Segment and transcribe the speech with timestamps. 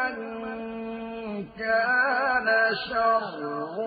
[0.09, 0.55] يوما
[1.57, 2.47] كان
[2.89, 3.77] شره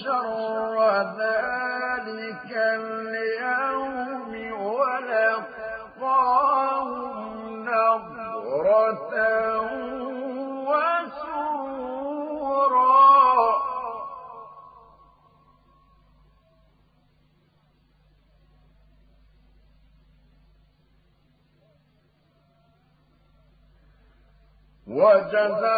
[0.04, 0.76] شر
[1.20, 4.32] ذلك اليوم
[4.76, 6.36] ولقاهم
[7.66, 9.14] نظرة
[11.86, 12.96] وسرورا
[24.88, 25.75] وجزاهم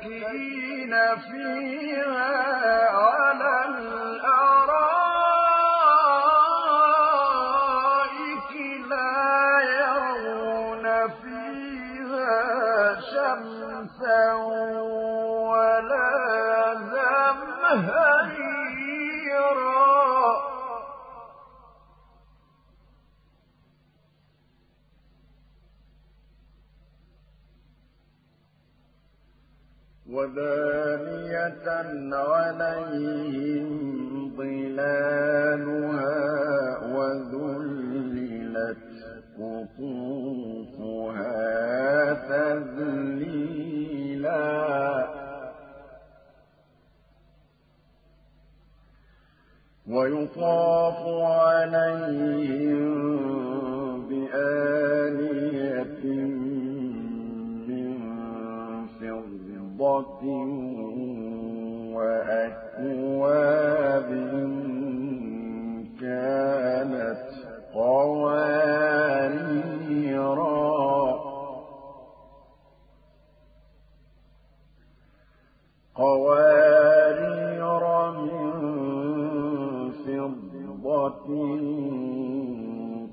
[0.00, 0.94] متكئين
[1.30, 2.49] فيها
[30.08, 31.66] ودانية
[32.14, 33.68] عليهم
[34.36, 36.16] ظلالها
[36.94, 38.78] وذللت
[39.38, 39.80] قطوفها
[42.28, 43.60] تذليلا.
[49.88, 53.09] ويطاف عليهم
[61.94, 64.08] وأكواب
[66.00, 67.24] كانت
[67.74, 68.90] قوارير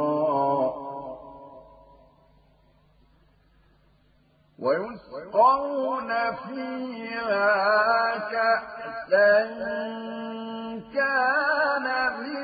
[4.64, 6.10] ويسقون
[6.46, 7.48] فيها
[8.30, 9.34] كأسا
[10.94, 11.86] كان
[12.20, 12.43] مزاجها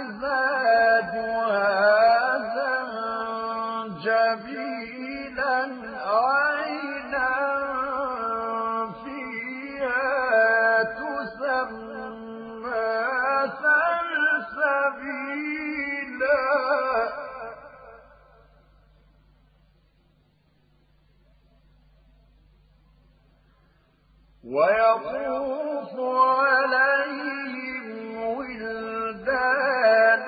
[24.45, 26.01] ويطوف
[26.41, 30.27] عليهم ولدان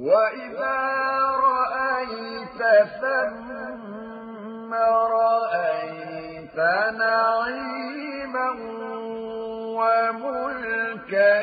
[0.00, 0.78] وإذا
[1.44, 2.62] رأيت
[3.00, 4.74] ثم
[5.14, 6.56] رأيت
[6.98, 8.50] نعيما
[9.76, 11.34] وملكا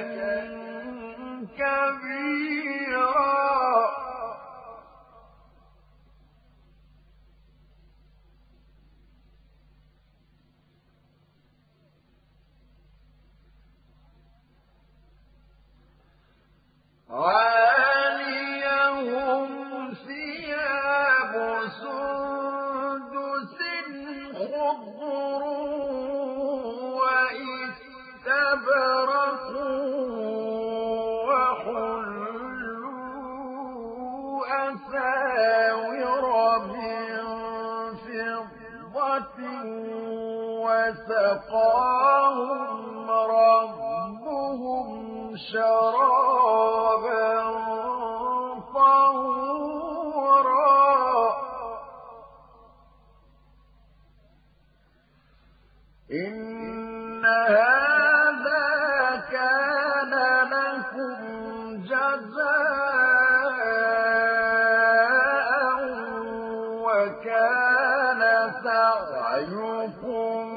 [70.02, 70.48] سعيكم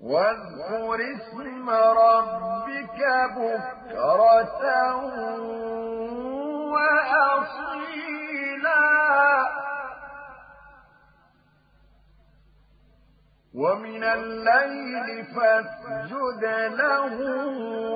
[0.00, 3.00] واذكر اسم ربك
[3.36, 4.62] بكرة
[6.72, 8.08] وأصيلا.
[13.54, 17.14] ومن الليل فاسجد له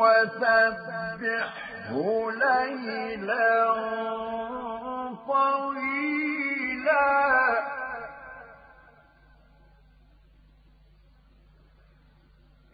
[0.00, 1.92] وسبحه
[2.30, 3.74] ليلا
[5.26, 6.52] طويلا.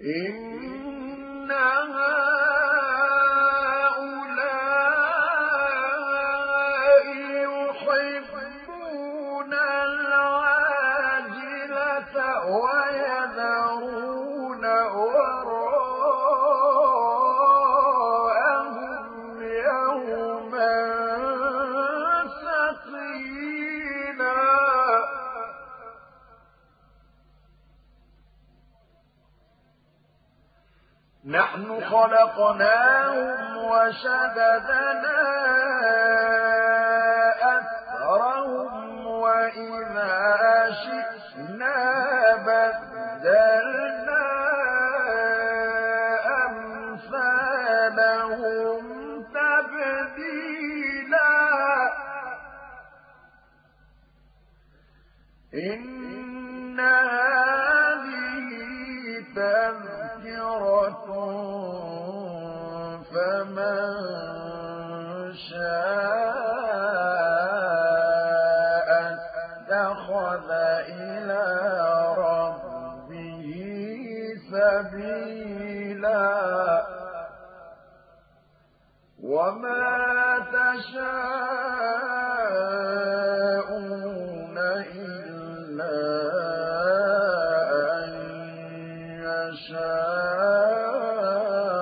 [0.00, 0.58] إن
[31.99, 35.21] خلقناهم وشددنا
[37.59, 40.17] أثرهم وإذا
[40.85, 41.88] شئنا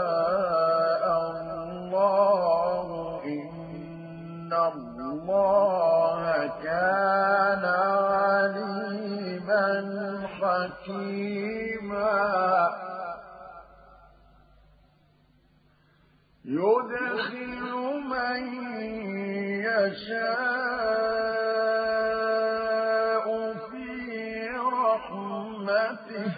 [0.07, 2.87] يشاء الله
[3.25, 6.23] إن الله
[6.65, 7.65] كان
[8.45, 9.67] عليما
[10.41, 12.17] حكيما
[16.45, 17.73] يدخل
[18.11, 18.41] من
[22.17, 23.27] يشاء
[23.71, 23.89] في
[24.59, 26.31] رحمته